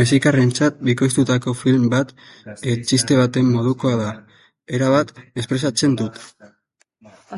[0.00, 2.12] Mexikarrentzat bikoiztutako film bat
[2.90, 4.12] txiste baten modukoa da,
[4.80, 6.30] erabat mespretxatzen dute.